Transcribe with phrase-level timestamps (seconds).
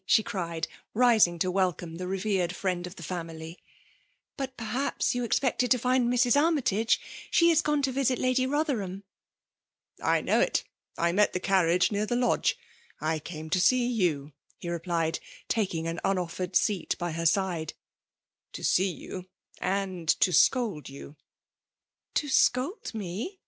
[0.07, 3.59] she cried^ rising to welcome the revered friend of the family.
[4.35, 6.17] ''But perhaps you expected 230 FEMALE DOMINATIOll.
[6.17, 6.41] to find Mrs.
[6.43, 6.99] Armytage?
[7.29, 9.03] She is gone to Tisit Lady Botherham.*'
[9.59, 10.63] *' I knotv it.
[10.97, 12.57] I met the carriage near the lodge.
[12.99, 17.73] I came to see you,'' he replied, takiag* an unofiered seat by her side;—
[18.49, 19.27] ^' to see ycm,
[19.59, 21.15] and to scold you.''
[22.15, 23.39] To scold me